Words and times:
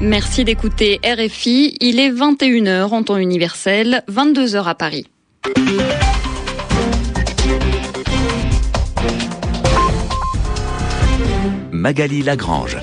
Merci 0.00 0.44
d'écouter 0.44 1.00
RFI. 1.02 1.78
Il 1.80 1.98
est 1.98 2.10
21h 2.10 2.90
en 2.90 3.02
temps 3.02 3.16
universel, 3.16 4.02
22h 4.10 4.64
à 4.64 4.74
Paris. 4.74 5.06
Magali 11.72 12.22
Lagrange. 12.22 12.76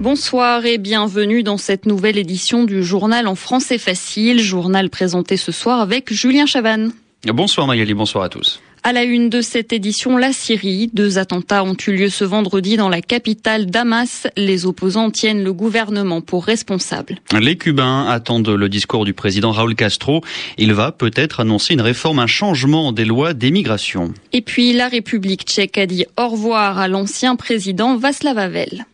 Bonsoir 0.00 0.66
et 0.66 0.76
bienvenue 0.76 1.42
dans 1.42 1.56
cette 1.56 1.86
nouvelle 1.86 2.18
édition 2.18 2.64
du 2.64 2.82
journal 2.82 3.28
en 3.28 3.34
français 3.34 3.78
facile, 3.78 4.40
journal 4.40 4.90
présenté 4.90 5.38
ce 5.38 5.52
soir 5.52 5.80
avec 5.80 6.12
Julien 6.12 6.44
Chavannes. 6.44 6.92
Bonsoir 7.24 7.66
Magali, 7.66 7.94
bonsoir 7.94 8.24
à 8.24 8.28
tous. 8.28 8.60
À 8.82 8.92
la 8.92 9.04
une 9.04 9.28
de 9.28 9.40
cette 9.40 9.72
édition, 9.72 10.16
la 10.16 10.32
Syrie. 10.32 10.90
Deux 10.92 11.18
attentats 11.18 11.64
ont 11.64 11.76
eu 11.86 11.92
lieu 11.92 12.08
ce 12.08 12.24
vendredi 12.24 12.76
dans 12.76 12.88
la 12.88 13.02
capitale 13.02 13.66
Damas. 13.66 14.26
Les 14.36 14.66
opposants 14.66 15.10
tiennent 15.10 15.42
le 15.42 15.52
gouvernement 15.52 16.20
pour 16.20 16.44
responsable. 16.44 17.18
Les 17.38 17.56
Cubains 17.56 18.06
attendent 18.06 18.48
le 18.48 18.68
discours 18.68 19.04
du 19.04 19.14
président 19.14 19.52
Raúl 19.52 19.74
Castro. 19.74 20.22
Il 20.56 20.72
va 20.74 20.92
peut-être 20.92 21.40
annoncer 21.40 21.74
une 21.74 21.80
réforme, 21.80 22.18
un 22.18 22.26
changement 22.26 22.92
des 22.92 23.04
lois 23.04 23.34
d'émigration. 23.34 24.12
Et 24.32 24.42
puis, 24.42 24.72
la 24.72 24.88
République 24.88 25.42
tchèque 25.42 25.78
a 25.78 25.86
dit 25.86 26.06
au 26.18 26.28
revoir 26.28 26.78
à 26.78 26.88
l'ancien 26.88 27.36
président 27.36 27.96
Václav 27.96 28.38
Havel. 28.38 28.86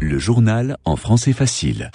Le 0.00 0.18
journal 0.18 0.76
en 0.84 0.96
français 0.96 1.32
facile. 1.32 1.90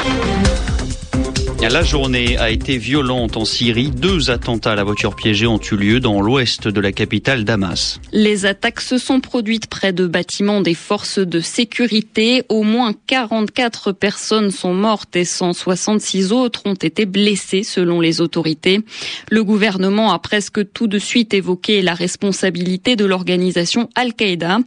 La 1.61 1.83
journée 1.83 2.37
a 2.37 2.49
été 2.49 2.77
violente 2.77 3.35
en 3.35 3.43
Syrie. 3.43 3.91
Deux 3.91 4.31
attentats 4.31 4.71
à 4.71 4.75
la 4.75 4.83
voiture 4.83 5.15
piégée 5.15 5.45
ont 5.45 5.59
eu 5.59 5.75
lieu 5.75 5.99
dans 5.99 6.21
l'ouest 6.21 6.67
de 6.67 6.79
la 6.81 6.91
capitale 6.91 7.43
Damas. 7.43 7.99
Les 8.11 8.45
attaques 8.45 8.79
se 8.79 8.97
sont 8.97 9.19
produites 9.19 9.67
près 9.67 9.93
de 9.93 10.07
bâtiments 10.07 10.61
des 10.61 10.73
forces 10.73 11.19
de 11.19 11.39
sécurité. 11.41 12.43
Au 12.49 12.63
moins 12.63 12.93
44 13.07 13.91
personnes 13.91 14.51
sont 14.51 14.73
mortes 14.73 15.15
et 15.15 15.25
166 15.25 16.31
autres 16.31 16.61
ont 16.65 16.73
été 16.73 17.05
blessées 17.05 17.63
selon 17.63 17.99
les 17.99 18.19
autorités. 18.19 18.81
Le 19.29 19.43
gouvernement 19.43 20.11
a 20.11 20.19
presque 20.19 20.71
tout 20.71 20.87
de 20.87 20.97
suite 20.97 21.33
évoqué 21.33 21.81
la 21.81 21.93
responsabilité 21.93 22.95
de 22.95 23.05
l'organisation 23.05 23.89
Al-Qaïda. 23.95 24.59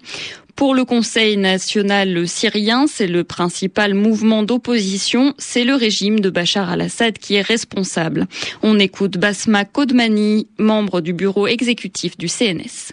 Pour 0.56 0.75
le 0.75 0.84
Conseil 0.84 1.36
national 1.36 2.28
syrien, 2.28 2.86
c'est 2.86 3.06
le 3.06 3.25
principal 3.25 3.95
mouvement 3.95 4.42
d'opposition, 4.42 5.34
c'est 5.39 5.64
le 5.64 5.75
régime 5.75 6.20
de 6.20 6.31
Bachar 6.31 6.70
al-Assad 6.70 7.19
qui 7.19 7.34
est 7.34 7.42
responsable. 7.42 8.27
On 8.62 8.78
écoute 8.78 9.17
Basma 9.19 9.64
Kodmani, 9.64 10.47
membre 10.58 11.00
du 11.00 11.12
bureau 11.12 11.47
exécutif 11.47 12.17
du 12.17 12.28
CNS. 12.28 12.92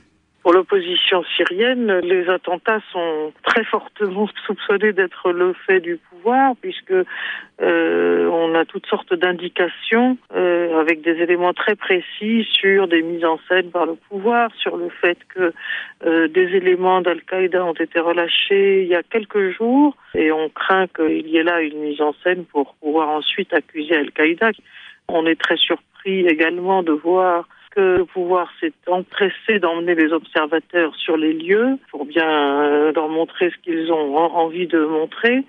Pour 0.49 0.55
l'opposition 0.55 1.23
syrienne, 1.37 1.99
les 1.99 2.27
attentats 2.27 2.79
sont 2.91 3.31
très 3.43 3.63
fortement 3.65 4.27
soupçonnés 4.47 4.93
d'être 4.93 5.31
le 5.31 5.53
fait 5.53 5.79
du 5.79 5.97
pouvoir, 5.97 6.55
puisque 6.59 6.91
euh, 7.61 8.27
on 8.27 8.55
a 8.55 8.65
toutes 8.65 8.87
sortes 8.87 9.13
d'indications 9.13 10.17
euh, 10.35 10.79
avec 10.79 11.01
des 11.01 11.21
éléments 11.21 11.53
très 11.53 11.75
précis 11.75 12.47
sur 12.51 12.87
des 12.87 13.03
mises 13.03 13.25
en 13.25 13.37
scène 13.47 13.69
par 13.69 13.85
le 13.85 13.93
pouvoir, 13.93 14.49
sur 14.55 14.75
le 14.75 14.89
fait 14.89 15.19
que 15.35 15.53
euh, 16.07 16.27
des 16.27 16.55
éléments 16.55 17.01
d'Al-Qaïda 17.01 17.63
ont 17.63 17.73
été 17.73 17.99
relâchés 17.99 18.81
il 18.81 18.87
y 18.87 18.95
a 18.95 19.03
quelques 19.03 19.51
jours, 19.51 19.95
et 20.15 20.31
on 20.31 20.49
craint 20.49 20.87
qu'il 20.87 21.27
y 21.27 21.37
ait 21.37 21.43
là 21.43 21.61
une 21.61 21.77
mise 21.77 22.01
en 22.01 22.15
scène 22.23 22.45
pour 22.45 22.73
pouvoir 22.81 23.09
ensuite 23.09 23.53
accuser 23.53 23.95
Al-Qaïda. 23.95 24.49
On 25.09 25.27
est 25.27 25.39
très 25.39 25.57
surpris 25.57 26.25
également 26.25 26.81
de 26.81 26.93
voir 26.93 27.47
le 27.79 28.05
pouvoir 28.05 28.49
s'est 28.59 28.73
empressé 28.87 29.59
d'emmener 29.59 29.95
les 29.95 30.11
observateurs 30.11 30.95
sur 30.95 31.17
les 31.17 31.33
lieux 31.33 31.77
pour 31.91 32.05
bien 32.05 32.29
euh, 32.29 32.91
leur 32.93 33.09
montrer 33.09 33.51
ce 33.51 33.57
qu'ils 33.63 33.91
ont 33.91 34.15
envie 34.17 34.67
de 34.67 34.79
montrer. 34.85 35.43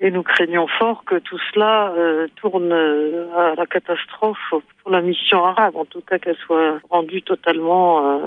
Et 0.00 0.10
nous 0.10 0.22
craignons 0.22 0.66
fort 0.66 1.04
que 1.04 1.16
tout 1.16 1.38
cela 1.52 1.92
euh, 1.96 2.26
tourne 2.36 2.72
euh, 2.72 3.26
à 3.36 3.54
la 3.54 3.66
catastrophe 3.66 4.54
pour 4.82 4.90
la 4.90 5.00
mission 5.00 5.44
arabe, 5.44 5.76
en 5.76 5.84
tout 5.84 6.00
cas 6.00 6.18
qu'elle 6.18 6.36
soit 6.36 6.78
rendue 6.90 7.22
totalement 7.22 8.20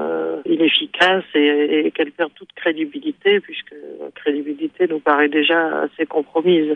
inefficace 0.46 1.24
et, 1.36 1.86
et 1.86 1.92
qu'elle 1.92 2.12
perde 2.12 2.31
toute 2.34 2.52
crédibilité, 2.54 3.40
puisque 3.40 3.76
la 4.02 4.10
crédibilité 4.16 4.88
nous 4.88 5.00
paraît 5.00 5.30
déjà 5.30 5.81
assez 5.81 6.08
compromise. 6.08 6.76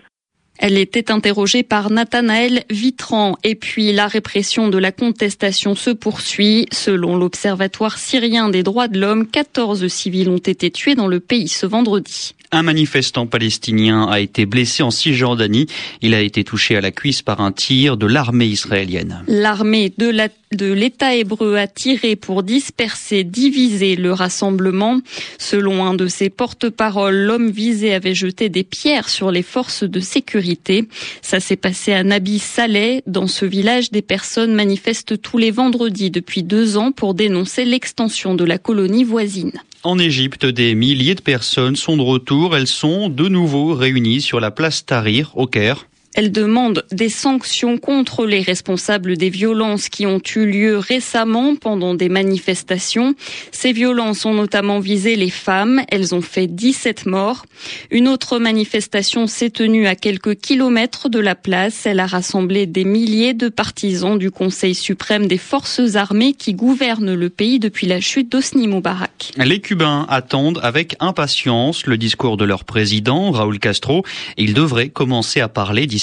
Elle 0.57 0.78
était 0.78 1.12
interrogée 1.12 1.63
par 1.63 1.89
Nathanaël 1.89 2.63
Vitran. 2.69 3.38
Et 3.44 3.56
puis 3.56 3.91
la 3.94 4.07
répression 4.07 4.69
de 4.69 4.78
la 4.78 4.91
contestation 4.91 5.75
se 5.75 5.89
poursuit. 5.89 6.67
Selon 6.72 7.17
l'Observatoire 7.17 7.97
syrien 7.97 8.50
des 8.50 8.63
droits 8.63 8.88
de 8.88 9.00
l'homme, 9.00 9.28
14 9.28 9.88
civils 9.88 10.29
ont 10.29 10.38
été 10.38 10.69
tués 10.69 10.95
dans 10.95 11.07
le 11.07 11.19
pays 11.19 11.47
ce 11.47 11.66
vendredi. 11.66 12.35
Un 12.53 12.63
manifestant 12.63 13.28
palestinien 13.28 14.07
a 14.09 14.19
été 14.19 14.45
blessé 14.45 14.84
en 14.84 14.91
Cisjordanie. 14.91 15.67
Il 16.01 16.13
a 16.13 16.19
été 16.19 16.44
touché 16.44 16.75
à 16.75 16.81
la 16.81 16.91
cuisse 16.91 17.22
par 17.22 17.39
un 17.39 17.53
tir 17.53 17.95
de 17.95 18.06
l'armée 18.06 18.47
israélienne. 18.47 19.23
L'armée 19.28 19.89
de 19.97 20.73
l'État 20.73 21.16
hébreu 21.16 21.56
a 21.56 21.67
tiré 21.67 22.17
pour 22.17 22.44
disperser, 22.44 23.23
diviser 23.23 23.95
le 23.95 24.11
rassemblement. 24.11 25.00
Selon 25.38 25.85
un 25.85 25.94
de 25.94 26.07
ses 26.07 26.29
porte-paroles, 26.29 27.16
l'homme 27.16 27.51
visé 27.51 27.94
avait 27.94 28.16
jeté 28.16 28.50
des 28.50 28.66
pierres 28.66 29.07
sur 29.07 29.31
les 29.31 29.44
forces 29.44 29.85
de 29.85 30.01
sécurité. 30.01 30.90
Ça 31.22 31.40
s'est 31.40 31.56
passé 31.56 31.94
à 31.94 32.03
Nabi 32.03 32.38
Saleh. 32.40 33.01
Dans 33.07 33.28
ce 33.28 33.45
village, 33.45 33.91
des 33.91 34.01
personnes 34.01 34.53
manifestent 34.53 35.22
tous 35.22 35.38
les 35.38 35.51
vendredis 35.51 36.11
depuis 36.11 36.44
deux 36.44 36.75
ans 36.75 36.91
pour 36.91 37.13
dénoncer 37.13 37.63
l'extension 37.63 38.35
de 38.35 38.44
la 38.44 38.57
colonie 38.57 39.06
voisine. 39.06 39.53
En 39.83 39.97
Égypte, 39.97 40.45
des 40.45 40.75
milliers 40.75 41.15
de 41.15 41.21
personnes 41.21 41.75
sont 41.75 41.97
de 41.97 42.03
retour. 42.03 42.55
Elles 42.55 42.67
sont 42.67 43.09
de 43.09 43.27
nouveau 43.27 43.73
réunies 43.73 44.21
sur 44.21 44.39
la 44.39 44.51
place 44.51 44.85
Tahrir 44.85 45.31
au 45.35 45.47
Caire. 45.47 45.87
Elle 46.13 46.31
demande 46.31 46.83
des 46.91 47.07
sanctions 47.07 47.77
contre 47.77 48.25
les 48.25 48.41
responsables 48.41 49.16
des 49.16 49.29
violences 49.29 49.88
qui 49.88 50.05
ont 50.05 50.22
eu 50.35 50.45
lieu 50.45 50.77
récemment 50.77 51.55
pendant 51.55 51.95
des 51.95 52.09
manifestations. 52.09 53.16
Ces 53.51 53.72
violences 53.72 54.25
ont 54.25 54.33
notamment 54.33 54.79
visé 54.79 55.16
les 55.16 55.29
femmes. 55.29 55.81
Elles 55.89 56.13
ont 56.13 56.22
fait 56.22 56.47
17 56.47 57.05
morts. 57.05 57.45
Une 57.91 58.09
autre 58.09 58.39
manifestation 58.39 59.25
s'est 59.25 59.51
tenue 59.51 59.88
à 59.88 59.95
quelques 59.95 60.35
kilomètres 60.35 61.07
de 61.07 61.19
la 61.19 61.35
place. 61.35 61.85
Elle 61.85 62.01
a 62.01 62.07
rassemblé 62.07 62.66
des 62.66 62.83
milliers 62.83 63.33
de 63.33 63.47
partisans 63.47 64.17
du 64.17 64.31
Conseil 64.31 64.75
suprême 64.75 65.28
des 65.28 65.38
forces 65.38 65.95
armées 65.95 66.33
qui 66.33 66.53
gouvernent 66.53 67.13
le 67.13 67.29
pays 67.29 67.59
depuis 67.59 67.88
la 67.88 68.01
chute 68.01 68.29
d'Osni 68.29 68.67
Moubarak. 68.67 69.31
Les 69.38 69.61
Cubains 69.61 70.05
attendent 70.09 70.59
avec 70.61 70.95
impatience 70.99 71.85
le 71.85 71.97
discours 71.97 72.35
de 72.35 72.43
leur 72.43 72.66
président, 72.66 73.31
Raúl 73.31 73.59
Castro. 73.59 74.03
Ils 74.38 74.53
devraient 74.53 74.89
commencer 74.89 75.39
à 75.39 75.47
parler 75.47 75.88
d'ici 75.88 76.00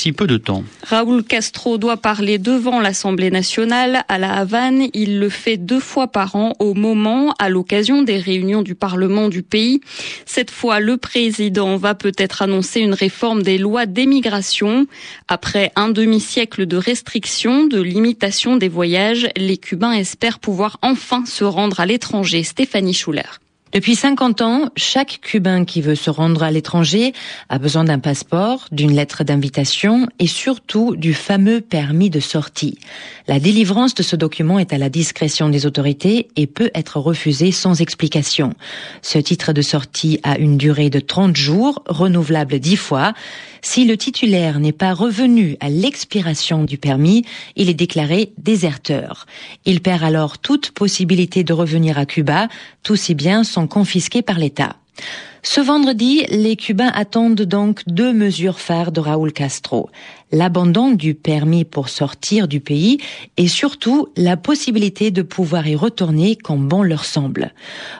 Raúl 0.83 1.25
Castro 1.25 1.79
doit 1.79 1.97
parler 1.97 2.39
devant 2.39 2.81
l'Assemblée 2.81 3.31
nationale 3.31 4.05
à 4.09 4.19
La 4.19 4.33
Havane. 4.35 4.89
Il 4.95 5.19
le 5.19 5.29
fait 5.29 5.57
deux 5.57 5.81
fois 5.81 6.09
par 6.09 6.37
an 6.37 6.55
au 6.59 6.75
moment, 6.75 7.35
à 7.39 7.49
l'occasion 7.49 8.03
des 8.03 8.19
réunions 8.19 8.63
du 8.63 8.75
Parlement 8.75 9.29
du 9.29 9.43
pays. 9.43 9.81
Cette 10.25 10.51
fois, 10.51 10.81
le 10.81 10.97
président 10.97 11.77
va 11.77 11.95
peut-être 11.95 12.43
annoncer 12.43 12.81
une 12.81 12.95
réforme 12.95 13.43
des 13.43 13.59
lois 13.59 13.87
d'émigration. 13.87 14.87
Après 15.27 15.73
un 15.77 15.89
demi-siècle 15.89 16.67
de 16.67 16.77
restrictions, 16.77 17.67
de 17.67 17.81
limitation 17.81 18.57
des 18.57 18.69
voyages, 18.69 19.29
les 19.37 19.57
Cubains 19.57 19.93
espèrent 19.93 20.39
pouvoir 20.39 20.79
enfin 20.83 21.25
se 21.27 21.45
rendre 21.45 21.81
à 21.81 21.87
l'étranger. 21.87 22.43
Stéphanie 22.43 22.95
Schuller. 22.95 23.41
Depuis 23.73 23.97
50 23.97 24.41
ans, 24.41 24.71
chaque 24.77 25.21
Cubain 25.21 25.65
qui 25.67 25.83
veut 25.83 25.95
se 25.95 26.09
rendre 26.09 26.43
à 26.43 26.51
l'étranger 26.51 27.13
a 27.51 27.59
besoin 27.59 27.85
d'un 27.85 27.99
passeport, 27.99 28.65
d'une 28.73 28.95
lettre 28.95 29.25
d'invitation 29.25 30.09
et 30.19 30.27
surtout 30.27 30.97
du 30.97 31.13
fameux 31.13 31.61
permis 31.61 32.09
de 32.09 32.21
sortie. 32.21 32.79
La 33.27 33.39
délivrance 33.39 33.95
de 33.95 34.03
ce 34.03 34.17
document 34.17 34.59
est 34.59 34.73
à 34.73 34.79
la 34.79 34.89
discrétion 34.89 35.51
des 35.51 35.67
autorités 35.67 36.29
et 36.37 36.47
peut 36.47 36.71
être 36.75 36.99
refusée 36.99 37.53
sans 37.53 37.83
explication. 37.83 38.55
Ce 39.03 39.19
titre 39.19 39.53
de 39.53 39.61
sortie 39.61 40.19
a 40.23 40.39
une 40.39 40.57
durée 40.57 40.89
de 40.89 41.01
30 41.01 41.37
jours, 41.37 41.83
renouvelable 41.87 42.59
10 42.59 42.77
fois. 42.77 43.13
Si 43.61 43.85
le 43.85 43.97
titulaire 43.97 44.61
n'est 44.61 44.73
pas 44.73 44.95
revenu 44.95 45.57
à 45.61 45.69
l'expiration 45.69 46.65
du 46.65 46.79
permis, 46.79 47.25
il 47.57 47.69
est 47.69 47.75
déclaré 47.75 48.33
déserteur. 48.39 49.27
Il 49.67 49.83
perd 49.83 50.05
alors 50.05 50.39
toute 50.39 50.71
possibilité 50.71 51.45
de 51.45 51.53
revenir 51.53 51.99
à 51.99 52.07
Cuba, 52.07 52.49
tous 52.83 52.97
si 52.97 53.15
biens 53.15 53.45
confisqués 53.67 54.23
par 54.23 54.39
l'État. 54.39 54.77
Ce 55.43 55.61
vendredi, 55.61 56.25
les 56.31 56.57
Cubains 56.57 56.91
attendent 56.95 57.43
donc 57.43 57.83
deux 57.87 58.13
mesures 58.13 58.59
phares 58.59 58.91
de 58.91 59.01
Raúl 59.01 59.33
Castro. 59.33 59.89
L'abandon 60.33 60.91
du 60.91 61.15
permis 61.15 61.65
pour 61.65 61.89
sortir 61.89 62.49
du 62.49 62.61
pays 62.61 62.99
et 63.37 63.49
surtout 63.49 64.09
la 64.17 64.37
possibilité 64.37 65.11
de 65.11 65.23
pouvoir 65.23 65.67
y 65.67 65.77
retourner 65.77 66.37
quand 66.37 66.59
bon 66.59 66.83
leur 66.83 67.05
semble. 67.05 67.53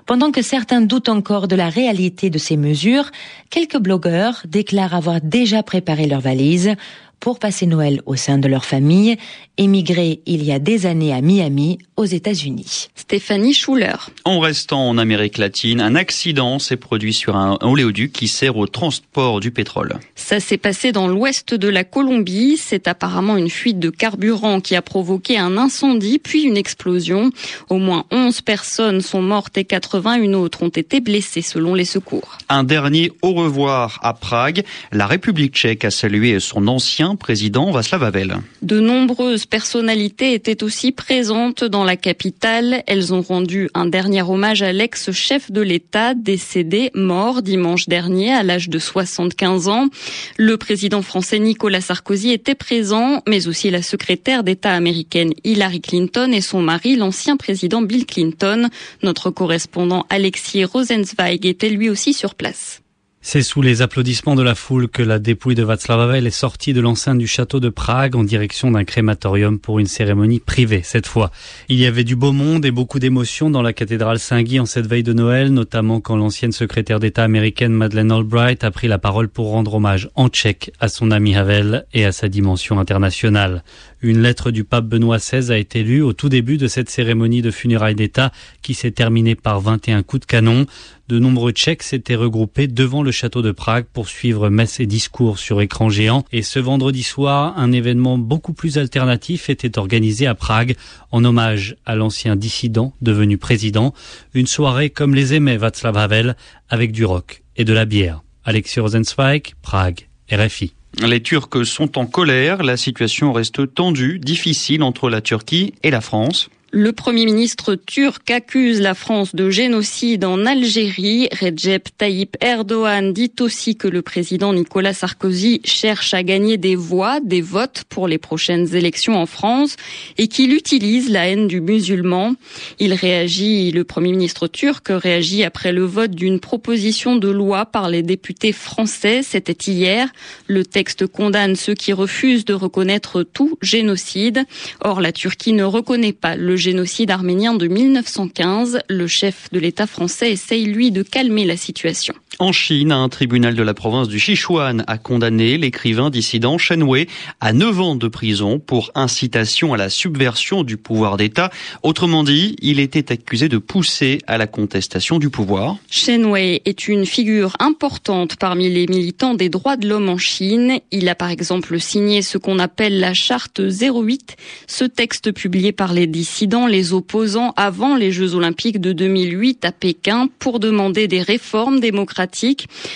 Pendant 0.05 0.31
que 0.31 0.43
certains 0.43 0.83
doutent 0.83 1.09
encore 1.09 1.49
de 1.49 1.57
la 1.57 1.69
réalité 1.69 2.29
de 2.29 2.39
ces 2.39 2.57
mesures, 2.57 3.11
quelques 3.51 3.79
blogueurs 3.79 4.43
déclarent 4.47 4.95
avoir 4.95 5.21
déjà 5.21 5.63
préparé 5.63 6.07
leurs 6.07 6.21
valises. 6.21 6.75
Pour 7.21 7.39
passer 7.39 7.67
Noël 7.67 8.01
au 8.07 8.17
sein 8.17 8.39
de 8.39 8.49
leur 8.49 8.65
famille, 8.65 9.17
émigrés 9.57 10.21
il 10.27 10.45
y 10.45 10.53
a 10.53 10.59
des 10.59 10.87
années 10.87 11.13
à 11.13 11.21
Miami, 11.21 11.79
aux 11.97 12.05
États-Unis. 12.05 12.89
Stéphanie 12.95 13.55
Schuller. 13.55 13.97
En 14.25 14.39
restant 14.39 14.89
en 14.89 14.99
Amérique 14.99 15.39
latine, 15.39 15.81
un 15.81 15.95
accident 15.95 16.59
s'est 16.59 16.77
produit 16.77 17.13
sur 17.13 17.37
un 17.37 17.59
oléoduc 17.61 18.13
qui 18.13 18.29
sert 18.29 18.57
au 18.57 18.67
transport 18.67 19.41
du 19.41 19.51
pétrole. 19.51 19.99
Ça 20.15 20.41
s'est 20.41 20.59
passé 20.59 20.93
dans 20.93 21.09
l'ouest 21.09 21.55
de 21.55 21.69
la 21.69 21.85
Colombie. 21.85 22.57
C'est 22.57 22.87
apparemment 22.87 23.37
une 23.37 23.51
fuite 23.51 23.79
de 23.81 23.91
carburant 23.91 24.61
qui 24.61 24.77
a 24.77 24.83
provoqué 24.83 25.39
un 25.39 25.57
incendie 25.57 26.19
puis 26.19 26.43
une 26.43 26.57
explosion. 26.57 27.31
Au 27.69 27.79
moins 27.79 28.05
11 28.13 28.43
personnes 28.43 29.01
sont 29.01 29.23
mortes 29.23 29.59
et 29.59 29.65
81 29.65 30.35
autres 30.35 30.63
ont 30.63 30.69
été 30.69 31.01
blessées 31.01 31.43
selon 31.43 31.75
les 31.75 31.85
secours. 31.85 32.39
Un 32.49 32.65
dernier 32.65 33.11
au 33.23 33.33
revoir 33.33 33.99
à 34.03 34.15
Prague. 34.15 34.63
La 34.93 35.07
République 35.07 35.55
tchèque 35.55 35.85
a 35.85 35.91
salué 35.91 36.39
son 36.41 36.69
ancien 36.69 37.08
président 37.17 37.71
Václav 37.71 38.03
Havel. 38.03 38.37
De 38.63 38.81
nombreuses 38.81 39.47
personnalités 39.47 40.35
étaient 40.35 40.63
aussi 40.63 40.93
présentes 40.93 41.65
dans 41.65 41.85
la 41.85 41.97
capitale. 41.97 42.83
Elles 42.87 43.15
ont 43.15 43.23
rendu 43.23 43.69
un 43.75 43.87
dernier 43.87 44.23
hommage 44.23 44.63
à 44.63 44.73
l'ex-chef 44.73 45.51
de 45.51 45.61
l'État 45.61 46.15
décédé, 46.15 46.91
mort 46.95 47.43
dimanche 47.43 47.89
dernier 47.89 48.33
à 48.33 48.43
l'âge 48.43 48.69
de 48.69 48.79
75 48.79 49.69
ans. 49.69 49.89
Le 50.37 50.57
président 50.57 51.03
français 51.03 51.39
Nicolas 51.39 51.81
Sarkozy 51.81 52.31
était 52.31 52.55
présent, 52.55 53.23
mais 53.27 53.49
aussi 53.49 53.71
la 53.71 53.83
secrétaire 53.83 54.45
d'État 54.45 54.73
américaine 54.73 55.33
Hillary 55.45 55.81
Clinton 55.81 56.33
et 56.33 56.41
son 56.41 56.63
mari, 56.63 56.97
l'ancien 56.97 57.37
président 57.37 57.83
Bill 57.83 58.07
Clinton. 58.07 58.69
Notre 59.03 59.31
correspondant 59.31 60.07
Alexis 60.11 60.65
Rosenzweig 60.65 61.47
était 61.47 61.71
lui 61.71 61.91
aussi 61.91 62.13
sur 62.13 62.35
place. 62.35 62.83
C'est 63.31 63.43
sous 63.43 63.61
les 63.61 63.83
applaudissements 63.83 64.37
de 64.37 64.43
la 64.43 64.55
foule 64.55 64.89
que 64.89 65.03
la 65.03 65.19
dépouille 65.19 65.55
de 65.55 65.63
Václav 65.63 66.01
Havel 66.01 66.27
est 66.27 66.31
sortie 66.31 66.73
de 66.73 66.81
l'enceinte 66.81 67.19
du 67.19 67.27
château 67.27 67.61
de 67.61 67.69
Prague 67.69 68.17
en 68.17 68.25
direction 68.25 68.71
d'un 68.71 68.85
crématorium 68.85 69.59
pour 69.59 69.79
une 69.79 69.87
cérémonie 69.87 70.41
privée 70.41 70.81
cette 70.83 71.07
fois. 71.07 71.31
Il 71.69 71.77
y 71.77 71.85
avait 71.85 72.05
du 72.05 72.17
beau 72.17 72.33
monde 72.33 72.65
et 72.65 72.71
beaucoup 72.71 72.99
d'émotions 72.99 73.51
dans 73.51 73.61
la 73.61 73.75
cathédrale 73.75 74.19
Saint-Guy 74.19 74.61
en 74.61 74.65
cette 74.65 74.87
veille 74.87 75.03
de 75.03 75.13
Noël, 75.13 75.53
notamment 75.53 76.01
quand 76.01 76.17
l'ancienne 76.17 76.53
secrétaire 76.53 77.01
d'État 77.01 77.23
américaine 77.23 77.75
Madeleine 77.75 78.13
Albright 78.13 78.65
a 78.65 78.71
pris 78.71 78.89
la 78.89 78.97
parole 78.97 79.29
pour 79.29 79.51
rendre 79.51 79.75
hommage 79.75 80.09
en 80.15 80.31
tchèque 80.31 80.73
à 80.81 80.89
son 80.89 81.11
ami 81.11 81.37
Havel 81.37 81.85
et 81.93 82.07
à 82.07 82.13
sa 82.13 82.29
dimension 82.29 82.81
internationale. 82.81 83.63
Une 84.01 84.23
lettre 84.23 84.53
du 84.53 84.63
pape 84.63 84.87
Benoît 84.87 85.19
XVI 85.19 85.53
a 85.53 85.59
été 85.59 85.83
lue 85.83 86.03
au 86.03 86.13
tout 86.13 86.29
début 86.29 86.57
de 86.57 86.69
cette 86.69 86.89
cérémonie 86.89 87.43
de 87.43 87.51
funérailles 87.51 87.97
d'État 87.97 88.31
qui 88.63 88.75
s'est 88.75 88.93
terminée 88.93 89.35
par 89.35 89.61
21 89.61 90.05
coups 90.05 90.21
de 90.21 90.27
canon. 90.27 90.67
De 91.09 91.19
nombreux 91.19 91.51
Tchèques 91.51 91.83
s'étaient 91.83 92.15
regroupés 92.15 92.69
devant 92.69 93.03
le 93.03 93.11
château 93.11 93.43
de 93.43 93.51
Prague 93.51 93.87
pour 93.93 94.09
suivre 94.09 94.51
messe 94.51 94.79
et 94.79 94.87
discours 94.87 95.41
sur 95.41 95.61
écran 95.61 95.91
géant. 95.91 96.25
Et 96.31 96.43
ce 96.43 96.61
vendredi 96.61 97.03
soir, 97.03 97.59
un 97.59 97.73
événement 97.73 98.19
beaucoup 98.19 98.53
plus 98.53 98.79
alternatif 98.79 99.51
était 99.51 99.79
organisé 99.79 100.29
à 100.29 100.37
Prague 100.37 100.77
en 101.11 101.25
hommage 101.25 101.75
à 101.85 101.97
l'ancien 101.97 102.37
dissident 102.37 102.93
devenu 103.03 103.37
président. 103.37 103.95
Une 104.33 104.47
soirée 104.47 104.91
comme 104.91 105.15
les 105.15 105.35
aimait 105.35 105.57
Václav 105.57 105.97
Havel 105.97 106.37
avec 106.69 106.93
du 106.93 107.05
rock 107.05 107.43
et 107.57 107.65
de 107.65 107.73
la 107.73 107.85
bière. 107.85 108.23
Alexis 108.45 108.79
Rosenzweig, 108.79 109.55
Prague, 109.61 110.09
RFI. 110.31 110.78
Les 111.01 111.23
Turcs 111.23 111.65
sont 111.65 111.99
en 111.99 112.07
colère, 112.07 112.63
la 112.63 112.77
situation 112.77 113.33
reste 113.33 113.75
tendue, 113.75 114.19
difficile 114.19 114.83
entre 114.83 115.11
la 115.11 115.21
Turquie 115.21 115.75
et 115.83 115.91
la 115.91 116.01
France. 116.01 116.49
Le 116.71 116.93
Premier 116.93 117.25
ministre 117.25 117.77
turc 117.77 118.31
accuse 118.31 118.83
la 118.83 118.93
France 118.93 119.35
de 119.35 119.49
génocide 119.49 120.27
en 120.27 120.45
Algérie. 120.45 121.27
Recep 121.41 121.89
Tayyip 121.97 122.37
Erdogan 122.43 123.15
dit 123.15 123.33
aussi 123.41 123.77
que 123.77 123.89
le 123.89 124.03
président 124.03 124.53
Nicolas 124.53 124.93
Sarkozy 124.93 125.63
cherche 125.65 126.13
à 126.13 126.23
gagner 126.23 126.59
des 126.59 126.77
voix, 126.77 127.21
des 127.21 127.41
votes 127.41 127.85
pour 127.89 128.07
les 128.07 128.19
prochaines 128.19 128.75
élections 128.75 129.17
en 129.17 129.25
France 129.25 129.77
et 130.19 130.29
qu'il 130.29 130.53
utilise 130.53 131.09
la 131.09 131.29
haine 131.29 131.49
du 131.49 131.63
musulman. 131.63 132.35
Il 132.79 132.93
réagit, 132.93 133.71
le 133.71 133.85
Premier 133.85 134.11
ministre 134.11 134.47
turc 134.47 134.89
réagit 134.91 135.45
après 135.45 135.73
le 135.73 135.85
vote 135.85 136.11
d'une 136.11 136.39
proposition 136.39 137.17
de 137.17 137.29
loi 137.29 137.65
par 137.65 137.89
les 137.89 138.03
députés 138.03 138.53
français. 138.53 139.23
C'était 139.23 139.71
hier. 139.73 140.11
Le 140.49 140.67
texte 140.67 141.07
condamne 141.07 141.57
ceux 141.57 141.75
qui 141.75 141.95
refusent 141.95 142.45
de 142.45 142.53
reconnaître 142.53 143.23
tout 143.23 143.57
génocide. 143.63 144.45
Or, 144.83 145.01
la 145.01 145.13
Turquie 145.13 145.55
ne 145.55 145.65
reconnaît 145.65 146.13
pas 146.13 146.37
le 146.37 146.58
génocide 146.59 147.11
arménien 147.11 147.55
de 147.55 147.67
1915. 147.67 148.81
Le 148.89 149.07
chef 149.07 149.49
de 149.53 149.59
l'État 149.59 149.87
français 149.87 150.33
essaye, 150.33 150.67
lui, 150.67 150.91
de 150.91 151.03
calmer 151.03 151.45
la 151.45 151.57
situation. 151.57 152.15
En 152.41 152.53
Chine, 152.53 152.93
un 152.93 153.09
tribunal 153.09 153.57
de 153.57 153.65
la 153.65 153.75
province 153.75 154.07
du 154.07 154.21
Sichuan 154.21 154.85
a 154.87 154.97
condamné 154.97 155.59
l'écrivain 155.59 156.09
dissident 156.09 156.57
Shen 156.57 156.85
Wei 156.85 157.09
à 157.41 157.53
9 157.53 157.81
ans 157.81 157.97
de 157.97 158.07
prison 158.07 158.61
pour 158.61 158.93
incitation 158.95 159.75
à 159.75 159.77
la 159.77 159.89
subversion 159.89 160.63
du 160.63 160.77
pouvoir 160.77 161.17
d'État. 161.17 161.51
Autrement 161.83 162.23
dit, 162.23 162.55
il 162.63 162.79
était 162.79 163.11
accusé 163.11 163.49
de 163.49 163.59
pousser 163.59 164.21
à 164.29 164.39
la 164.39 164.47
contestation 164.47 165.19
du 165.19 165.31
pouvoir. 165.31 165.79
Shen 165.91 166.27
Wei 166.27 166.63
est 166.65 166.87
une 166.87 167.07
figure 167.07 167.57
importante 167.59 168.37
parmi 168.37 168.69
les 168.69 168.87
militants 168.87 169.35
des 169.35 169.49
droits 169.49 169.77
de 169.77 169.89
l'homme 169.89 170.09
en 170.09 170.19
Chine. 170.19 170.79
Il 170.93 171.09
a 171.09 171.17
par 171.17 171.31
exemple 171.31 171.81
signé 171.81 172.23
ce 172.23 172.39
qu'on 172.39 172.61
appelle 172.61 173.01
la 173.01 173.15
charte 173.15 173.61
08, 173.61 174.37
ce 174.69 174.85
texte 174.85 175.33
publié 175.33 175.73
par 175.73 175.93
les 175.93 176.07
dissidents, 176.07 176.69
les 176.69 176.93
opposants 176.93 177.53
avant 177.57 177.97
les 177.97 178.13
Jeux 178.13 178.37
olympiques 178.37 178.81
de 178.81 178.93
2008 178.93 179.65
à 179.65 179.73
Pékin 179.73 180.29
pour 180.39 180.61
demander 180.61 181.09
des 181.09 181.21
réformes 181.21 181.81
démocratiques 181.81 182.28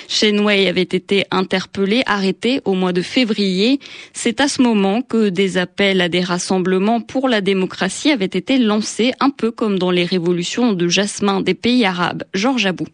Shen 0.09 0.41
Wei 0.41 0.69
avait 0.69 0.83
été 0.83 1.25
interpellé, 1.31 2.03
arrêté 2.07 2.61
au 2.65 2.75
mois 2.75 2.93
de 2.93 3.03
février. 3.03 3.81
C'est 4.13 4.41
à 4.41 4.49
ce 4.49 4.63
moment 4.63 5.03
que 5.03 5.29
des 5.29 5.59
appels 5.59 6.01
à 6.01 6.09
des 6.09 6.21
rassemblements 6.21 7.01
pour 7.01 7.29
la 7.29 7.41
démocratie 7.41 8.11
avaient 8.11 8.25
été 8.27 8.59
lancés, 8.59 9.13
un 9.21 9.31
peu 9.31 9.51
comme 9.51 9.79
dans 9.79 9.91
les 9.91 10.05
révolutions 10.05 10.73
de 10.73 10.89
jasmin 10.89 11.41
des 11.41 11.55
pays 11.55 11.85
arabes. 11.85 12.25
Georges 12.35 12.67
Abou. 12.67 12.87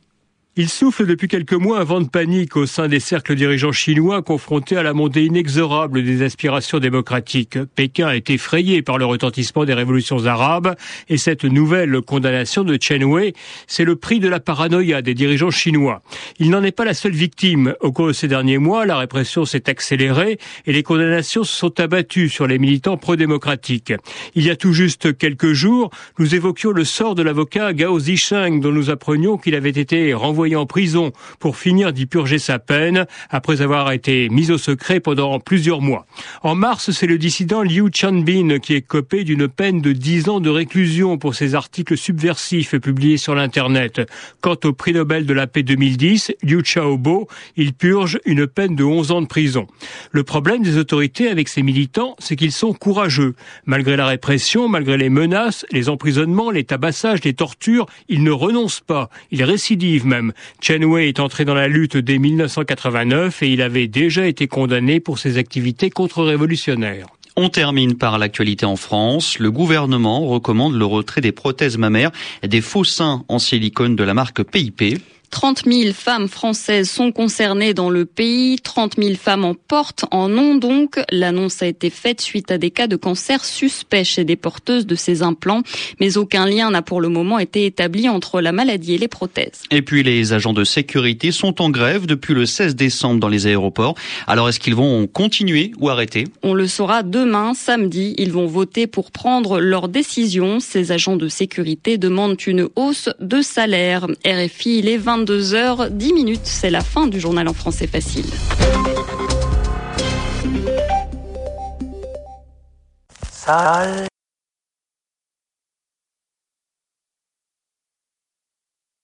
Il 0.61 0.69
souffle 0.69 1.07
depuis 1.07 1.29
quelques 1.29 1.53
mois 1.53 1.79
un 1.79 1.85
vent 1.85 2.01
de 2.01 2.09
panique 2.09 2.57
au 2.57 2.67
sein 2.67 2.89
des 2.89 2.99
cercles 2.99 3.37
dirigeants 3.37 3.71
chinois 3.71 4.23
confrontés 4.23 4.77
à 4.77 4.83
la 4.83 4.93
montée 4.93 5.25
inexorable 5.25 6.03
des 6.03 6.23
aspirations 6.23 6.81
démocratiques. 6.81 7.61
Pékin 7.77 8.11
est 8.11 8.29
effrayé 8.29 8.83
par 8.83 8.99
le 8.99 9.05
retentissement 9.05 9.65
des 9.65 9.73
révolutions 9.73 10.27
arabes 10.27 10.75
et 11.09 11.17
cette 11.17 11.45
nouvelle 11.45 12.01
condamnation 12.01 12.65
de 12.65 12.77
Chen 12.77 13.05
Wei, 13.05 13.35
c'est 13.69 13.85
le 13.85 13.95
prix 13.95 14.19
de 14.19 14.27
la 14.29 14.41
paranoïa 14.41 15.01
des 15.01 15.15
dirigeants 15.15 15.53
chinois. 15.53 16.03
Il 16.41 16.51
n'en 16.51 16.65
est 16.65 16.73
pas 16.73 16.85
la 16.85 16.95
seule 16.95 17.13
victime. 17.13 17.77
Au 17.81 17.93
cours 17.93 18.09
de 18.09 18.13
ces 18.13 18.27
derniers 18.27 18.59
mois, 18.59 18.85
la 18.85 18.99
répression 18.99 19.45
s'est 19.45 19.71
accélérée 19.71 20.41
et 20.67 20.73
les 20.73 20.83
condamnations 20.83 21.45
se 21.45 21.55
sont 21.55 21.79
abattues 21.79 22.31
sur 22.31 22.49
les 22.49 22.59
militants 22.59 22.97
pro-démocratiques. 22.97 23.93
Il 24.35 24.45
y 24.45 24.51
a 24.51 24.57
tout 24.57 24.73
juste 24.73 25.17
quelques 25.17 25.53
jours, 25.53 25.91
nous 26.19 26.35
évoquions 26.35 26.73
le 26.73 26.83
sort 26.83 27.15
de 27.15 27.23
l'avocat 27.23 27.73
Gao 27.75 28.01
Zisheng 28.01 28.59
dont 28.59 28.73
nous 28.73 28.91
apprenions 28.91 29.39
qu'il 29.39 29.55
avait 29.55 29.71
été 29.71 30.13
renvoyé 30.15 30.48
en 30.57 30.67
prison 30.67 31.13
pour 31.39 31.57
finir 31.57 31.93
d'y 31.93 32.07
purger 32.07 32.39
sa 32.39 32.59
peine 32.59 33.07
après 33.31 33.61
avoir 33.61 33.93
été 33.93 34.29
mis 34.29 34.51
au 34.51 34.59
secret 34.59 35.01
pendant 35.01 35.41
plusieurs 35.41 35.81
mois. 35.81 36.07
En 36.43 36.55
mars, 36.55 36.91
c'est 36.91 37.07
le 37.07 37.19
dissident 37.19 37.63
Liu 37.63 37.91
Chanbin 37.95 38.59
qui 38.59 38.75
est 38.75 38.83
copé 38.83 39.25
d'une 39.25 39.49
peine 39.49 39.81
de 39.81 39.93
10 39.93 40.29
ans 40.29 40.41
de 40.41 40.51
réclusion 40.51 41.19
pour 41.19 41.35
ses 41.35 41.55
articles 41.55 41.97
subversifs 41.97 42.79
publiés 42.81 43.17
sur 43.17 43.35
l'Internet. 43.35 44.01
Quant 44.41 44.57
au 44.65 44.73
prix 44.73 44.93
Nobel 44.93 45.27
de 45.27 45.35
la 45.35 45.47
paix 45.47 45.63
2010, 45.63 46.33
Liu 46.43 46.63
Xiaobo, 46.63 47.29
il 47.57 47.75
purge 47.75 48.19
une 48.25 48.47
peine 48.47 48.77
de 48.77 48.85
11 48.85 49.13
ans 49.13 49.23
de 49.23 49.27
prison. 49.27 49.67
Le 50.13 50.25
problème 50.25 50.63
des 50.63 50.77
autorités 50.77 51.29
avec 51.29 51.49
ces 51.49 51.63
militants, 51.63 52.17
c'est 52.19 52.37
qu'ils 52.37 52.53
sont 52.53 52.73
courageux. 52.73 53.35
Malgré 53.67 53.97
la 53.97 54.07
répression, 54.07 54.69
malgré 54.69 54.97
les 54.97 55.11
menaces, 55.11 55.67
les 55.71 55.89
emprisonnements, 55.89 56.51
les 56.51 56.65
tabassages, 56.65 57.25
les 57.25 57.35
tortures, 57.35 57.87
ils 58.09 58.23
ne 58.23 58.31
renoncent 58.31 58.81
pas. 58.81 59.11
Ils 59.31 59.45
récidivent 59.45 60.07
même. 60.07 60.33
Chen 60.61 60.85
Wei 60.85 61.09
est 61.09 61.21
entré 61.21 61.45
dans 61.45 61.55
la 61.55 61.69
lutte 61.69 61.97
dès 61.97 62.19
1989 62.19 63.43
et 63.43 63.51
il 63.51 63.63
avait 63.63 63.87
déjà 63.87 64.27
été 64.27 64.47
condamné 64.47 65.01
pour 65.01 65.19
ses 65.19 65.39
activités 65.39 65.91
contre-révolutionnaires. 65.91 67.07
On 67.37 67.51
termine 67.51 67.95
par 67.95 68.19
l'actualité 68.19 68.67
en 68.67 68.75
France. 68.75 69.39
Le 69.39 69.53
gouvernement 69.53 70.27
recommande 70.27 70.75
le 70.75 70.85
retrait 70.85 71.21
des 71.21 71.31
prothèses 71.31 71.79
mammaires 71.79 72.11
des 72.43 72.61
faux 72.61 72.83
seins 72.83 73.25
en 73.29 73.39
silicone 73.39 73.95
de 73.95 74.03
la 74.03 74.13
marque 74.13 74.43
PIP. 74.43 75.01
30 75.31 75.65
000 75.67 75.93
femmes 75.93 76.29
françaises 76.29 76.91
sont 76.91 77.13
concernées 77.13 77.75
dans 77.75 77.91
le 77.91 78.05
pays. 78.07 78.59
30 78.59 78.95
000 78.97 79.15
femmes 79.15 79.45
en 79.45 79.55
portent, 79.55 80.05
en 80.11 80.31
ont 80.37 80.55
donc. 80.55 80.99
L'annonce 81.11 81.63
a 81.63 81.67
été 81.67 81.91
faite 81.91 82.21
suite 82.21 82.51
à 82.51 82.59
des 82.59 82.71
cas 82.71 82.87
de 82.87 82.97
cancer 82.97 83.45
suspects 83.45 84.05
chez 84.05 84.25
des 84.25 84.37
porteuses 84.37 84.87
de 84.87 84.95
ces 84.95 85.23
implants. 85.23 85.63
Mais 86.01 86.17
aucun 86.17 86.47
lien 86.47 86.71
n'a 86.71 86.83
pour 86.83 87.01
le 87.01 87.09
moment 87.09 87.39
été 87.39 87.67
établi 87.67 88.09
entre 88.09 88.41
la 88.41 88.53
maladie 88.53 88.95
et 88.95 88.99
les 88.99 89.09
prothèses. 89.09 89.63
Et 89.71 89.83
puis 89.83 90.03
les 90.03 90.33
agents 90.33 90.53
de 90.53 90.65
sécurité 90.65 91.31
sont 91.31 91.61
en 91.61 91.71
grève 91.71 92.07
depuis 92.07 92.35
le 92.35 92.47
16 92.47 92.75
décembre 92.75 93.21
dans 93.21 93.29
les 93.29 93.47
aéroports. 93.47 93.95
Alors 94.27 94.49
est-ce 94.49 94.61
qu'ils 94.61 94.75
vont 94.75 95.07
continuer 95.07 95.73
ou 95.79 95.91
arrêter? 95.91 96.25
On 96.43 96.55
le 96.55 96.67
saura 96.67 97.03
demain, 97.03 97.53
samedi. 97.55 98.15
Ils 98.19 98.33
vont 98.33 98.47
voter 98.47 98.87
pour 98.87 99.11
prendre 99.11 99.61
leur 99.61 99.89
décision. 99.89 100.61
Ces 100.61 100.93
agents 100.93 101.17
de 101.17 101.29
sécurité 101.29 101.99
demandent 101.99 102.41
une 102.47 102.69
hausse 102.77 103.11
de 103.21 103.43
salaire. 103.43 104.07
RFI, 104.27 104.83
les 104.83 104.97
20 104.97 105.18
22h10 105.25 106.15
minutes. 106.15 106.41
C'est 106.45 106.71
la 106.71 106.81
fin 106.81 107.07
du 107.07 107.21
journal 107.21 107.49
en 107.49 107.55
français 107.55 107.87
facile. 107.87 108.27